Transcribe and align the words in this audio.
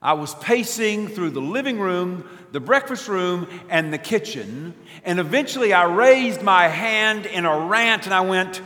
I 0.00 0.12
was 0.12 0.34
pacing 0.36 1.08
through 1.08 1.30
the 1.30 1.40
living 1.40 1.80
room, 1.80 2.28
the 2.52 2.60
breakfast 2.60 3.08
room, 3.08 3.48
and 3.68 3.92
the 3.92 3.98
kitchen, 3.98 4.74
and 5.04 5.18
eventually 5.18 5.72
I 5.72 5.84
raised 5.84 6.42
my 6.42 6.68
hand 6.68 7.26
in 7.26 7.44
a 7.44 7.66
rant 7.66 8.04
and 8.04 8.14
I 8.14 8.20
went, 8.20 8.62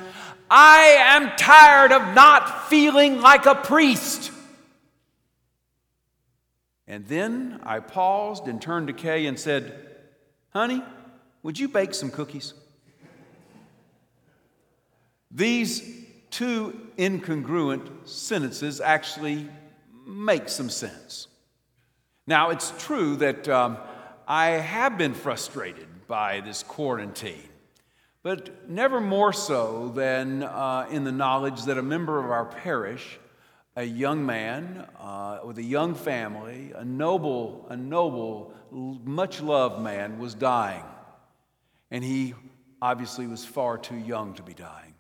I 0.51 0.97
am 0.99 1.35
tired 1.37 1.93
of 1.93 2.15
not 2.15 2.69
feeling 2.69 3.23
like 3.23 3.47
a 3.47 3.55
priest. 3.55 4.31
And 6.87 7.07
then 7.07 7.61
I 7.63 7.81
paused 7.81 8.47
and 8.49 8.61
turned 8.61 8.89
to 8.89 8.93
Kay 8.93 9.25
and 9.25 9.41
said, 9.41 9.75
Honey, 10.51 10.83
would 11.43 11.59
you 11.59 11.69
bake 11.69 11.95
some 11.95 12.11
cookies? 12.11 12.53
These 15.31 15.83
two 16.31 16.89
incongruent 16.99 18.07
sentences 18.07 18.83
actually 18.83 19.49
make 20.07 20.51
some 20.51 20.69
sense. 20.69 21.29
Now, 22.27 22.51
it's 22.51 22.73
true 22.79 23.17
that 23.17 23.49
um, 23.49 23.79
I 24.29 24.51
have 24.51 24.97
been 24.97 25.13
frustrated 25.13 25.89
by 26.07 26.41
this 26.41 26.63
quarantine, 26.63 27.49
but 28.23 28.71
never 28.71 29.01
more 29.01 29.33
so 29.33 29.89
than 29.89 30.45
uh, 30.45 30.87
in 30.89 31.03
the 31.03 31.11
knowledge 31.11 31.65
that 31.65 31.79
a 31.79 31.83
member 31.83 32.25
of 32.25 32.31
our 32.31 32.45
parish, 32.45 33.19
a 33.75 33.83
young 33.83 34.25
man 34.25 34.87
uh, 35.01 35.41
with 35.45 35.59
a 35.59 35.65
young 35.65 35.97
family, 35.97 36.73
a 36.77 36.85
noble, 36.85 37.67
a 37.71 37.77
noble, 37.77 38.55
much 38.71 39.43
loved 39.43 39.83
man, 39.83 40.21
was 40.21 40.35
dying. 40.35 40.85
And 41.91 42.05
he 42.05 42.35
obviously 42.81 43.27
was 43.27 43.45
far 43.45 43.79
too 43.79 43.97
young 43.97 44.35
to 44.35 44.45
be 44.45 44.55
dying. 44.55 44.95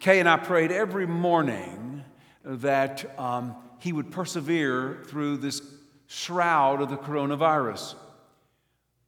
Kay 0.00 0.20
and 0.20 0.28
I 0.28 0.36
prayed 0.36 0.70
every 0.70 1.06
morning 1.06 2.04
that 2.44 3.18
um, 3.18 3.56
he 3.78 3.92
would 3.92 4.10
persevere 4.10 5.02
through 5.06 5.38
this 5.38 5.60
shroud 6.14 6.80
of 6.80 6.90
the 6.90 6.96
coronavirus. 6.96 7.96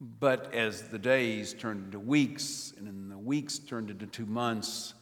But 0.01 0.53
as 0.53 0.83
the 0.89 0.99
days 0.99 1.55
turned 1.55 1.87
into 1.87 2.01
weeks, 2.01 2.75
and 2.77 2.87
then 2.87 3.09
the 3.09 3.17
weeks 3.17 3.59
turned 3.59 3.91
into 3.91 4.07
two 4.07 4.27
months, 4.27 4.93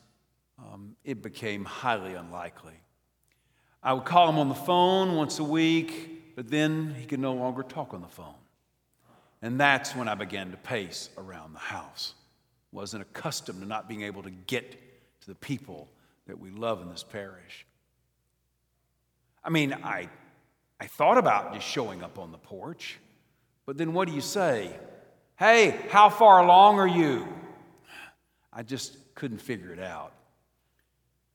um, 0.59 0.97
it 1.05 1.23
became 1.23 1.65
highly 1.65 2.15
unlikely. 2.15 2.75
I 3.83 3.95
would 3.95 4.05
call 4.05 4.29
him 4.29 4.39
on 4.39 4.49
the 4.49 4.55
phone 4.55 5.17
once 5.17 5.39
a 5.39 5.45
week, 5.45 6.37
but 6.37 6.51
then 6.51 6.95
he 6.99 7.07
could 7.07 7.21
no 7.21 7.33
longer 7.33 7.63
talk 7.63 7.95
on 7.95 8.03
the 8.03 8.09
phone. 8.09 8.35
And 9.43 9.59
that's 9.59 9.97
when 9.97 10.07
I 10.07 10.15
began 10.15 10.51
to 10.53 10.57
pace 10.57 11.11
around 11.19 11.55
the 11.55 11.59
house. 11.59 12.15
Wasn't 12.71 13.03
accustomed 13.03 13.61
to 13.61 13.67
not 13.67 13.89
being 13.89 14.03
able 14.03 14.23
to 14.23 14.31
get 14.31 14.73
to 15.23 15.27
the 15.27 15.35
people 15.35 15.89
that 16.27 16.39
we 16.39 16.51
love 16.51 16.83
in 16.83 16.91
this 16.91 17.03
parish. 17.03 17.67
I 19.43 19.51
mean, 19.51 19.75
I, 19.75 20.09
I 20.85 20.87
thought 20.87 21.17
about 21.17 21.55
just 21.55 21.67
showing 21.67 22.03
up 22.03 22.19
on 22.19 22.31
the 22.31 22.37
porch, 22.37 22.99
but 23.65 23.79
then 23.79 23.95
what 23.95 24.07
do 24.07 24.13
you 24.13 24.21
say? 24.21 24.71
Hey, 25.39 25.81
how 25.89 26.11
far 26.11 26.41
along 26.41 26.79
are 26.79 26.87
you? 26.87 27.27
I 28.53 28.65
just 28.65 28.99
couldn't 29.15 29.39
figure 29.39 29.73
it 29.73 29.79
out. 29.79 30.13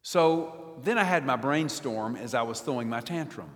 So 0.04 0.78
then 0.84 1.00
I 1.00 1.04
had 1.04 1.26
my 1.26 1.36
brainstorm 1.36 2.16
as 2.16 2.36
I 2.36 2.44
was 2.44 2.60
throwing 2.62 2.90
my 2.90 3.00
tantrum. 3.00 3.50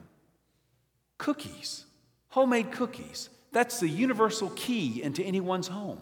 Cookies, 1.20 1.86
homemade 2.30 2.72
cookies. 2.72 3.30
That's 3.52 3.80
the 3.80 3.88
universal 3.88 4.52
key 4.56 5.04
into 5.04 5.22
anyone's 5.22 5.68
home. 5.68 6.00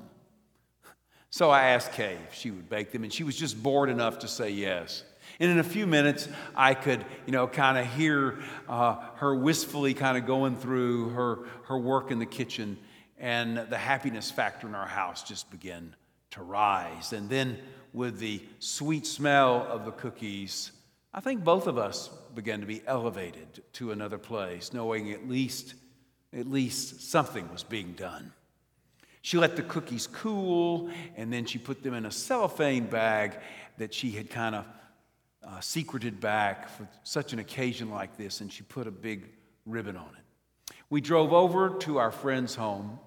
So 1.31 1.50
I 1.50 1.64
asked 1.64 1.92
Kay 1.92 2.17
if 2.30 2.34
she 2.34 2.50
would 2.50 2.69
bake 2.69 2.94
them, 2.94 3.03
and 3.03 3.12
she 3.12 3.25
was 3.25 3.36
just 3.36 3.62
bored 3.62 3.89
enough 3.89 4.19
to 4.19 4.30
say 4.30 4.52
yes. 4.52 5.03
And 5.42 5.50
in 5.50 5.58
a 5.58 5.64
few 5.64 5.88
minutes, 5.88 6.30
I 6.56 6.75
could, 6.75 7.03
you 7.25 7.31
know, 7.31 7.47
kind 7.47 7.75
of 7.75 7.88
hear 7.88 8.38
uh, 8.70 8.97
her 9.16 9.34
wistfully 9.36 9.95
kind 9.95 10.16
of 10.16 10.28
going 10.28 10.56
through 10.56 11.09
her, 11.09 11.39
her 11.64 11.80
work 11.80 12.11
in 12.11 12.20
the 12.20 12.28
kitchen, 12.28 12.78
and 13.17 13.58
the 13.58 13.78
happiness 13.78 14.30
factor 14.30 14.67
in 14.67 14.75
our 14.75 14.85
house 14.85 15.24
just 15.24 15.50
began 15.50 15.96
to 16.30 16.44
rise. 16.44 17.12
And 17.12 17.28
then, 17.28 17.57
with 17.91 18.19
the 18.19 18.44
sweet 18.59 19.07
smell 19.07 19.66
of 19.68 19.84
the 19.84 19.91
cookies, 19.91 20.74
I 21.12 21.22
think 21.22 21.44
both 21.44 21.66
of 21.66 21.75
us 21.75 22.12
began 22.35 22.59
to 22.59 22.68
be 22.68 22.84
elevated 22.85 23.63
to 23.74 23.91
another 23.91 24.19
place, 24.19 24.74
knowing 24.74 25.12
at 25.12 25.28
least, 25.28 25.74
at 26.38 26.46
least 26.46 27.09
something 27.09 27.51
was 27.51 27.63
being 27.63 27.94
done. 27.94 28.31
She 29.24 29.40
let 29.40 29.56
the 29.56 29.63
cookies 29.63 30.06
cool, 30.06 30.91
and 31.16 31.34
then 31.34 31.46
she 31.46 31.57
put 31.57 31.81
them 31.81 31.96
in 31.96 32.06
a 32.06 32.12
cellophane 32.12 32.85
bag 32.85 33.40
that 33.80 33.91
she 33.91 34.12
had 34.12 34.30
kind 34.30 34.53
of 34.53 34.68
uh, 35.46 35.59
secreted 35.59 36.19
back 36.19 36.69
for 36.69 36.88
such 37.03 37.34
an 37.34 37.40
occasion 37.40 37.90
like 37.90 38.18
this, 38.18 38.41
and 38.41 38.52
she 38.52 38.63
put 38.63 38.88
a 38.88 38.91
big 38.91 39.29
ribbon 39.66 39.97
on 39.97 40.09
it. 40.18 40.74
We 40.90 41.02
drove 41.02 41.34
over 41.34 41.78
to 41.79 41.97
our 41.97 42.12
friend's 42.12 42.56
home. 42.56 43.00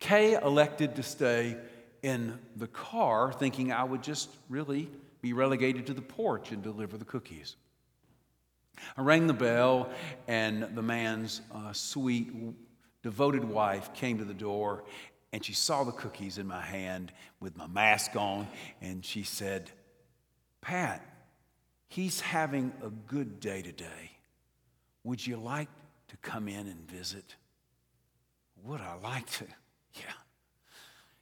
Kay 0.00 0.34
elected 0.34 0.96
to 0.96 1.02
stay 1.02 1.56
in 2.02 2.38
the 2.56 2.66
car, 2.66 3.32
thinking 3.32 3.72
I 3.72 3.84
would 3.84 4.02
just 4.02 4.28
really 4.48 4.90
be 5.22 5.32
relegated 5.32 5.86
to 5.86 5.94
the 5.94 6.02
porch 6.02 6.52
and 6.52 6.62
deliver 6.62 6.98
the 6.98 7.04
cookies. 7.04 7.56
I 8.96 9.02
rang 9.02 9.26
the 9.26 9.32
bell, 9.32 9.88
and 10.28 10.74
the 10.74 10.82
man's 10.82 11.40
uh, 11.54 11.72
sweet, 11.72 12.30
devoted 13.02 13.44
wife 13.44 13.94
came 13.94 14.18
to 14.18 14.24
the 14.24 14.34
door, 14.34 14.84
and 15.32 15.44
she 15.44 15.54
saw 15.54 15.84
the 15.84 15.92
cookies 15.92 16.38
in 16.38 16.46
my 16.46 16.60
hand 16.60 17.12
with 17.40 17.56
my 17.56 17.66
mask 17.66 18.16
on, 18.16 18.46
and 18.82 19.04
she 19.04 19.22
said, 19.22 19.70
Pat, 20.60 21.02
He's 21.94 22.20
having 22.20 22.72
a 22.82 22.90
good 22.90 23.38
day 23.38 23.62
today. 23.62 24.10
Would 25.04 25.24
you 25.24 25.36
like 25.36 25.68
to 26.08 26.16
come 26.16 26.48
in 26.48 26.66
and 26.66 26.90
visit? 26.90 27.36
Would 28.64 28.80
I 28.80 28.96
like 28.96 29.30
to? 29.38 29.46
Yeah. 29.94 30.12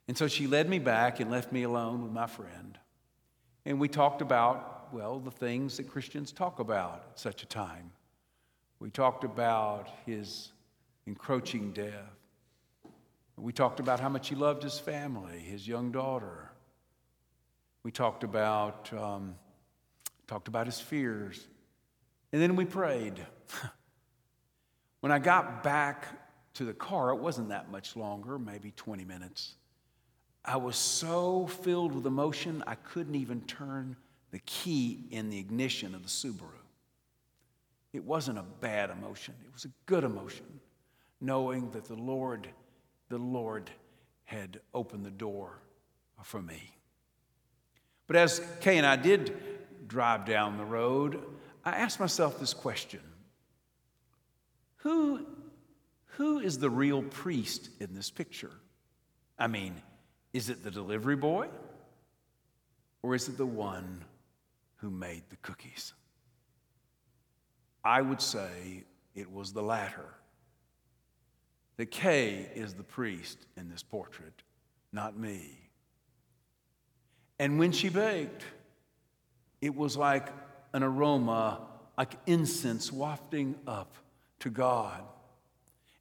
And 0.08 0.16
so 0.16 0.28
she 0.28 0.46
led 0.46 0.70
me 0.70 0.78
back 0.78 1.20
and 1.20 1.30
left 1.30 1.52
me 1.52 1.64
alone 1.64 2.02
with 2.02 2.10
my 2.10 2.26
friend. 2.26 2.78
And 3.66 3.78
we 3.78 3.86
talked 3.86 4.22
about, 4.22 4.88
well, 4.94 5.18
the 5.18 5.30
things 5.30 5.76
that 5.76 5.90
Christians 5.90 6.32
talk 6.32 6.58
about 6.58 7.04
at 7.10 7.18
such 7.18 7.42
a 7.42 7.46
time. 7.46 7.90
We 8.80 8.88
talked 8.88 9.24
about 9.24 9.90
his 10.06 10.52
encroaching 11.06 11.72
death. 11.72 12.16
We 13.36 13.52
talked 13.52 13.78
about 13.78 14.00
how 14.00 14.08
much 14.08 14.30
he 14.30 14.36
loved 14.36 14.62
his 14.62 14.78
family, 14.78 15.38
his 15.38 15.68
young 15.68 15.92
daughter. 15.92 16.50
We 17.82 17.90
talked 17.90 18.24
about 18.24 18.90
um, 18.94 19.34
talked 20.32 20.48
about 20.48 20.64
his 20.64 20.80
fears, 20.80 21.46
and 22.32 22.40
then 22.40 22.56
we 22.56 22.64
prayed. 22.64 23.20
when 25.00 25.12
I 25.12 25.18
got 25.18 25.62
back 25.62 26.06
to 26.54 26.64
the 26.64 26.72
car, 26.72 27.10
it 27.10 27.16
wasn't 27.16 27.50
that 27.50 27.70
much 27.70 27.96
longer, 27.96 28.38
maybe 28.38 28.70
20 28.70 29.04
minutes. 29.04 29.56
I 30.42 30.56
was 30.56 30.76
so 30.76 31.46
filled 31.46 31.94
with 31.94 32.06
emotion, 32.06 32.64
I 32.66 32.76
couldn't 32.76 33.14
even 33.14 33.42
turn 33.42 33.94
the 34.30 34.38
key 34.46 35.04
in 35.10 35.28
the 35.28 35.38
ignition 35.38 35.94
of 35.94 36.02
the 36.02 36.08
Subaru. 36.08 36.48
It 37.92 38.02
wasn't 38.02 38.38
a 38.38 38.44
bad 38.60 38.88
emotion, 38.88 39.34
it 39.44 39.52
was 39.52 39.66
a 39.66 39.70
good 39.84 40.02
emotion, 40.02 40.46
knowing 41.20 41.70
that 41.72 41.84
the 41.84 41.94
Lord, 41.94 42.48
the 43.10 43.18
Lord 43.18 43.70
had 44.24 44.60
opened 44.72 45.04
the 45.04 45.10
door 45.10 45.58
for 46.22 46.40
me. 46.40 46.70
But 48.06 48.16
as 48.16 48.40
Kay 48.62 48.78
and 48.78 48.86
I 48.86 48.96
did 48.96 49.51
drive 49.92 50.24
down 50.24 50.56
the 50.56 50.64
road, 50.64 51.22
I 51.66 51.72
asked 51.72 52.00
myself 52.00 52.40
this 52.40 52.54
question 52.54 53.02
Who, 54.76 55.26
who 56.06 56.40
is 56.40 56.58
the 56.58 56.70
real 56.70 57.02
priest 57.02 57.68
in 57.78 57.94
this 57.94 58.10
picture? 58.10 58.52
I 59.38 59.48
mean, 59.48 59.74
is 60.32 60.48
it 60.48 60.64
the 60.64 60.70
delivery 60.70 61.16
boy? 61.16 61.48
Or 63.02 63.14
is 63.14 63.28
it 63.28 63.36
the 63.36 63.46
one 63.46 64.04
who 64.76 64.88
made 64.88 65.24
the 65.28 65.36
cookies? 65.36 65.92
I 67.84 68.00
would 68.00 68.22
say 68.22 68.84
it 69.14 69.30
was 69.30 69.52
the 69.52 69.62
latter. 69.62 70.14
The 71.76 71.86
Kay 71.86 72.48
is 72.54 72.74
the 72.74 72.84
priest 72.84 73.44
in 73.56 73.68
this 73.68 73.82
portrait, 73.82 74.42
not 74.92 75.18
me. 75.18 75.58
And 77.38 77.58
when 77.58 77.72
she 77.72 77.88
baked, 77.88 78.44
it 79.62 79.74
was 79.74 79.96
like 79.96 80.28
an 80.74 80.82
aroma, 80.82 81.60
like 81.96 82.14
incense 82.26 82.92
wafting 82.92 83.54
up 83.66 83.94
to 84.40 84.50
God. 84.50 85.02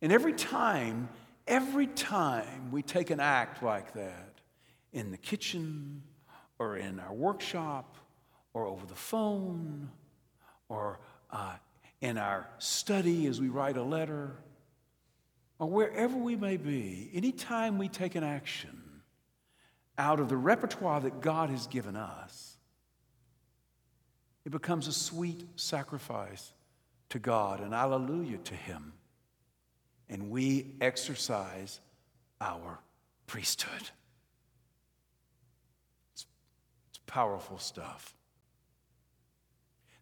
And 0.01 0.11
every 0.11 0.33
time, 0.33 1.07
every 1.47 1.85
time 1.87 2.71
we 2.71 2.81
take 2.81 3.11
an 3.11 3.19
act 3.19 3.61
like 3.61 3.93
that 3.93 4.41
in 4.91 5.11
the 5.11 5.17
kitchen 5.17 6.01
or 6.57 6.75
in 6.75 6.99
our 6.99 7.13
workshop 7.13 7.97
or 8.53 8.65
over 8.65 8.85
the 8.87 8.95
phone 8.95 9.89
or 10.67 10.99
uh, 11.29 11.53
in 12.01 12.17
our 12.17 12.49
study 12.57 13.27
as 13.27 13.39
we 13.39 13.47
write 13.49 13.77
a 13.77 13.83
letter 13.83 14.35
or 15.59 15.67
wherever 15.67 16.17
we 16.17 16.35
may 16.35 16.57
be, 16.57 17.11
anytime 17.13 17.77
we 17.77 17.87
take 17.87 18.15
an 18.15 18.23
action 18.23 18.81
out 19.99 20.19
of 20.19 20.29
the 20.29 20.37
repertoire 20.37 20.99
that 20.99 21.21
God 21.21 21.51
has 21.51 21.67
given 21.67 21.95
us, 21.95 22.50
it 24.45 24.51
becomes 24.51 24.87
a 24.87 24.93
sweet 24.93 25.45
sacrifice 25.55 26.53
to 27.09 27.19
God 27.19 27.59
and 27.59 27.73
hallelujah 27.73 28.37
to 28.39 28.55
Him. 28.55 28.93
And 30.09 30.29
we 30.29 30.75
exercise 30.81 31.79
our 32.39 32.79
priesthood. 33.27 33.89
It's, 36.13 36.25
it's 36.89 36.99
powerful 37.05 37.59
stuff. 37.59 38.13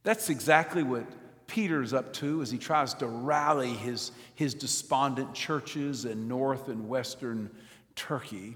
That's 0.03 0.29
exactly 0.29 0.83
what 0.83 1.05
Peter's 1.49 1.93
up 1.93 2.13
to 2.13 2.41
as 2.41 2.51
he 2.51 2.57
tries 2.57 2.93
to 2.95 3.07
rally 3.07 3.71
his, 3.71 4.11
his 4.35 4.53
despondent 4.53 5.33
churches 5.33 6.05
in 6.05 6.27
north 6.27 6.69
and 6.69 6.87
western 6.87 7.49
Turkey. 7.95 8.55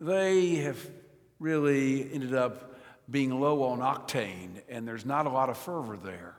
They 0.00 0.56
have 0.56 0.78
really 1.38 2.12
ended 2.12 2.34
up 2.34 2.71
being 3.12 3.38
low 3.38 3.62
on 3.64 3.80
octane, 3.80 4.62
and 4.68 4.88
there's 4.88 5.04
not 5.04 5.26
a 5.26 5.28
lot 5.28 5.50
of 5.50 5.58
fervor 5.58 5.98
there. 5.98 6.34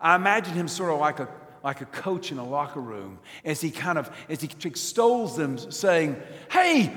I 0.00 0.16
imagine 0.16 0.54
him 0.54 0.66
sort 0.66 0.90
of 0.90 0.98
like 0.98 1.20
a, 1.20 1.28
like 1.62 1.82
a 1.82 1.84
coach 1.84 2.32
in 2.32 2.38
a 2.38 2.44
locker 2.44 2.80
room 2.80 3.18
as 3.44 3.60
he 3.60 3.70
kind 3.70 3.98
of 3.98 4.10
as 4.30 4.40
he 4.40 4.48
extols 4.64 5.36
them, 5.36 5.58
saying, 5.58 6.16
Hey, 6.50 6.92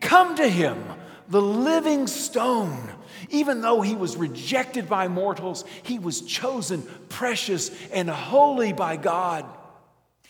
come 0.00 0.34
to 0.36 0.48
him, 0.48 0.82
the 1.28 1.42
living 1.42 2.06
stone. 2.06 2.90
Even 3.28 3.60
though 3.60 3.82
he 3.82 3.94
was 3.94 4.16
rejected 4.16 4.88
by 4.88 5.08
mortals, 5.08 5.64
he 5.82 5.98
was 5.98 6.22
chosen 6.22 6.82
precious 7.08 7.70
and 7.92 8.08
holy 8.08 8.72
by 8.72 8.96
God. 8.96 9.44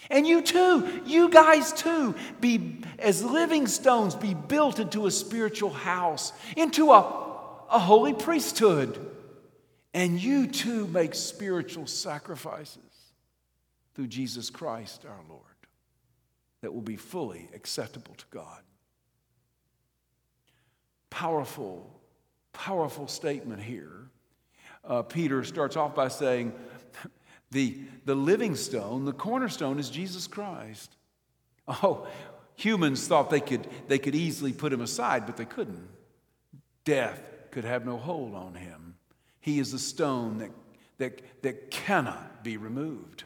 And 0.08 0.26
you 0.26 0.40
too, 0.42 1.02
you 1.04 1.28
guys 1.28 1.72
too, 1.72 2.14
be 2.40 2.82
as 2.98 3.24
living 3.24 3.66
stones, 3.66 4.14
be 4.14 4.34
built 4.34 4.78
into 4.78 5.06
a 5.06 5.10
spiritual 5.10 5.70
house, 5.70 6.32
into 6.56 6.92
a, 6.92 7.25
a 7.70 7.78
holy 7.78 8.14
priesthood. 8.14 8.98
And 9.94 10.20
you 10.20 10.46
too 10.46 10.86
make 10.88 11.14
spiritual 11.14 11.86
sacrifices 11.86 12.80
through 13.94 14.08
Jesus 14.08 14.50
Christ 14.50 15.06
our 15.06 15.24
Lord 15.28 15.42
that 16.60 16.74
will 16.74 16.82
be 16.82 16.96
fully 16.96 17.48
acceptable 17.54 18.14
to 18.14 18.24
God. 18.30 18.60
Powerful, 21.08 21.98
powerful 22.52 23.08
statement 23.08 23.62
here. 23.62 24.10
Uh, 24.84 25.02
Peter 25.02 25.42
starts 25.44 25.76
off 25.76 25.94
by 25.94 26.08
saying, 26.08 26.52
the, 27.50 27.78
the 28.04 28.14
living 28.14 28.54
stone, 28.54 29.04
the 29.06 29.12
cornerstone, 29.12 29.78
is 29.78 29.88
Jesus 29.88 30.26
Christ. 30.26 30.94
Oh, 31.66 32.06
humans 32.54 33.08
thought 33.08 33.30
they 33.30 33.40
could, 33.40 33.66
they 33.88 33.98
could 33.98 34.14
easily 34.14 34.52
put 34.52 34.72
him 34.72 34.80
aside, 34.82 35.24
but 35.24 35.36
they 35.36 35.44
couldn't. 35.46 35.88
Death 36.84 37.20
could 37.56 37.64
have 37.64 37.86
no 37.86 37.96
hold 37.96 38.34
on 38.34 38.54
him. 38.54 38.96
He 39.40 39.58
is 39.58 39.72
a 39.72 39.78
stone 39.78 40.36
that, 40.40 40.50
that, 40.98 41.22
that 41.40 41.70
cannot 41.70 42.44
be 42.44 42.58
removed. 42.58 43.24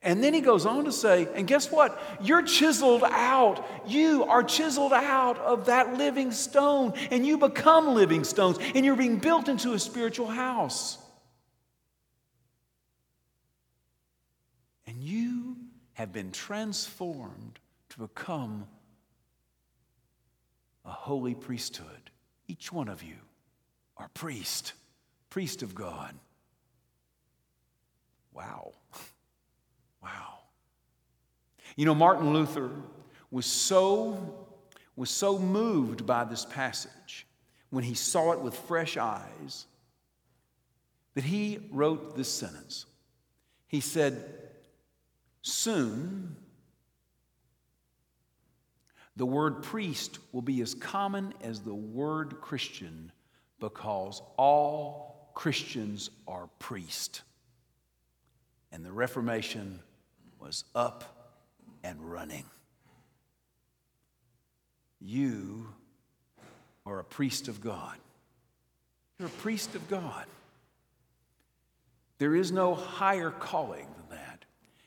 And 0.00 0.22
then 0.22 0.32
he 0.32 0.40
goes 0.40 0.64
on 0.64 0.84
to 0.84 0.92
say, 0.92 1.26
and 1.34 1.44
guess 1.44 1.72
what? 1.72 2.00
You're 2.22 2.42
chiseled 2.42 3.02
out. 3.02 3.66
You 3.84 4.22
are 4.26 4.44
chiseled 4.44 4.92
out 4.92 5.38
of 5.38 5.66
that 5.66 5.94
living 5.94 6.30
stone, 6.30 6.92
and 7.10 7.26
you 7.26 7.36
become 7.36 7.96
living 7.96 8.22
stones, 8.22 8.58
and 8.76 8.86
you're 8.86 8.94
being 8.94 9.18
built 9.18 9.48
into 9.48 9.72
a 9.72 9.78
spiritual 9.80 10.28
house. 10.28 10.96
And 14.86 15.02
you 15.02 15.56
have 15.94 16.12
been 16.12 16.30
transformed 16.30 17.58
to 17.88 17.98
become 17.98 18.68
a 20.84 20.92
holy 20.92 21.34
priesthood. 21.34 22.10
Each 22.50 22.72
one 22.72 22.88
of 22.88 23.04
you 23.04 23.14
are 23.96 24.08
priest, 24.12 24.72
priest 25.28 25.62
of 25.62 25.72
God. 25.72 26.12
Wow. 28.34 28.72
Wow. 30.02 30.38
You 31.76 31.84
know, 31.84 31.94
Martin 31.94 32.32
Luther 32.32 32.70
was 33.30 33.44
so, 33.44 34.46
was 34.96 35.10
so 35.10 35.38
moved 35.38 36.06
by 36.06 36.24
this 36.24 36.46
passage 36.46 37.26
when 37.68 37.84
he 37.84 37.92
saw 37.92 38.32
it 38.32 38.40
with 38.40 38.56
fresh 38.56 38.96
eyes 38.96 39.66
that 41.14 41.24
he 41.24 41.58
wrote 41.70 42.16
this 42.16 42.32
sentence. 42.32 42.86
He 43.68 43.80
said, 43.80 44.24
Soon, 45.42 46.34
the 49.20 49.26
word 49.26 49.62
priest 49.62 50.18
will 50.32 50.40
be 50.40 50.62
as 50.62 50.72
common 50.72 51.34
as 51.42 51.60
the 51.60 51.74
word 51.74 52.40
Christian 52.40 53.12
because 53.58 54.22
all 54.38 55.30
Christians 55.34 56.08
are 56.26 56.48
priests. 56.58 57.20
And 58.72 58.82
the 58.82 58.90
Reformation 58.90 59.80
was 60.38 60.64
up 60.74 61.36
and 61.84 62.00
running. 62.00 62.46
You 65.02 65.68
are 66.86 66.98
a 66.98 67.04
priest 67.04 67.46
of 67.48 67.60
God. 67.60 67.98
You're 69.18 69.28
a 69.28 69.32
priest 69.32 69.74
of 69.74 69.86
God. 69.90 70.24
There 72.16 72.34
is 72.34 72.50
no 72.50 72.74
higher 72.74 73.30
calling 73.30 73.86
than 73.98 74.16
that. 74.16 74.46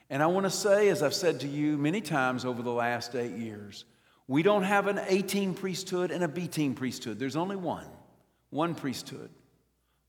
And 0.09 0.24
I 0.24 0.25
want 0.25 0.47
to 0.47 0.50
say, 0.50 0.89
as 0.89 1.03
I've 1.03 1.13
said 1.13 1.41
to 1.41 1.47
you 1.47 1.77
many 1.77 2.01
times 2.01 2.45
over 2.45 2.63
the 2.63 2.74
last 2.74 3.13
eight 3.13 3.38
years, 3.38 3.86
we 4.27 4.43
don't 4.43 4.63
have 4.63 4.87
an 4.87 4.99
A 5.07 5.21
team 5.21 5.53
priesthood 5.53 6.11
and 6.11 6.23
a 6.23 6.27
B 6.27 6.47
team 6.47 6.75
priesthood. 6.75 7.19
There's 7.19 7.35
only 7.35 7.55
one, 7.55 7.87
one 8.49 8.75
priesthood. 8.75 9.29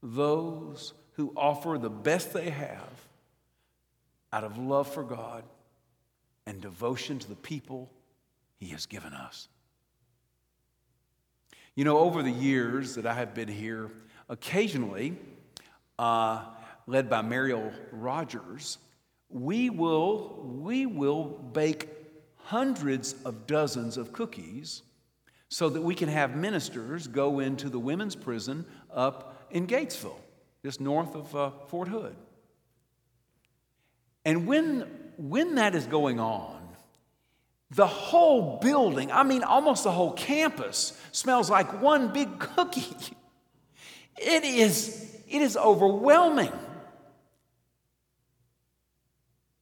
Those 0.02 0.94
who 1.12 1.32
offer 1.37 1.78
the 1.78 1.90
best 1.90 2.32
they 2.32 2.50
have 2.50 3.06
out 4.32 4.44
of 4.44 4.58
love 4.58 4.93
for 4.93 5.02
God 5.02 5.44
and 6.46 6.61
devotion 6.61 7.19
to 7.19 7.28
the 7.28 7.37
people 7.37 7.90
He 8.58 8.66
has 8.69 8.87
given 8.87 9.12
us. 9.12 9.49
You 11.75 11.84
know, 11.84 11.99
over 11.99 12.22
the 12.22 12.31
years 12.31 12.94
that 12.94 13.06
I 13.06 13.14
have 13.14 13.34
been 13.34 13.49
here, 13.49 13.90
occasionally, 14.28 15.19
uh, 15.99 16.44
led 16.87 17.10
by 17.10 17.22
Mariel 17.22 17.72
Rogers, 17.90 18.78
we 19.28 19.70
will, 19.70 20.44
we 20.62 20.87
will 20.87 21.25
bake 21.25 21.88
hundreds 22.44 23.14
of 23.25 23.46
dozens 23.46 23.96
of 23.96 24.12
cookies 24.12 24.82
so 25.49 25.69
that 25.69 25.81
we 25.81 25.94
can 25.94 26.08
have 26.08 26.37
ministers 26.37 27.06
go 27.06 27.41
into 27.41 27.69
the 27.69 27.79
women's 27.79 28.14
prison 28.14 28.67
up 28.93 29.46
in 29.50 29.67
Gatesville, 29.67 30.19
just 30.62 30.81
north 30.81 31.14
of 31.14 31.35
uh, 31.35 31.50
Fort 31.69 31.88
Hood. 31.88 32.14
And 34.24 34.46
when, 34.46 34.81
when 35.17 35.55
that 35.56 35.74
is 35.74 35.86
going 35.86 36.20
on, 36.20 36.60
the 37.70 37.86
whole 37.86 38.58
building, 38.60 39.10
I 39.10 39.22
mean, 39.22 39.43
almost 39.43 39.84
the 39.84 39.93
whole 39.93 40.13
campus, 40.13 40.98
smells 41.13 41.48
like 41.48 41.81
one 41.81 42.13
big 42.13 42.39
cookie. 42.56 42.96
It 44.17 44.44
is, 44.44 45.17
it 45.29 45.41
is 45.41 45.56
overwhelming. 45.56 46.53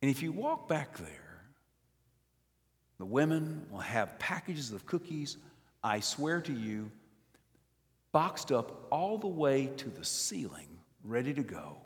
And 0.00 0.10
if 0.10 0.20
you 0.20 0.32
walk 0.32 0.68
back 0.68 0.98
there, 0.98 1.21
the 3.02 3.06
women 3.06 3.66
will 3.68 3.80
have 3.80 4.16
packages 4.20 4.70
of 4.70 4.86
cookies, 4.86 5.36
I 5.82 5.98
swear 5.98 6.40
to 6.42 6.52
you, 6.52 6.88
boxed 8.12 8.52
up 8.52 8.86
all 8.92 9.18
the 9.18 9.26
way 9.26 9.70
to 9.78 9.90
the 9.90 10.04
ceiling, 10.04 10.68
ready 11.02 11.34
to 11.34 11.42
go. 11.42 11.78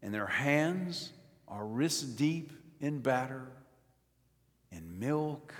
And 0.00 0.14
their 0.14 0.28
hands 0.28 1.10
are 1.48 1.66
wrist 1.66 2.16
deep 2.16 2.52
in 2.80 3.00
batter 3.00 3.48
and 4.70 5.00
milk, 5.00 5.52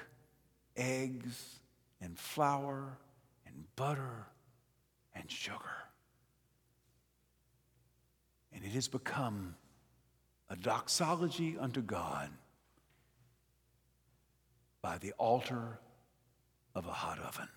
eggs, 0.77 1.59
and 2.01 2.17
flour, 2.17 2.99
and 3.47 3.65
butter, 3.75 4.29
and 5.13 5.29
sugar. 5.29 5.59
And 8.53 8.65
it 8.65 8.71
has 8.71 8.87
become 8.87 9.57
a 10.49 10.55
doxology 10.55 11.57
unto 11.59 11.83
God 11.83 12.31
by 14.83 14.99
the 14.99 15.13
altar 15.19 15.81
of 16.75 16.87
a 16.87 16.93
hot 16.93 17.19
oven. 17.19 17.49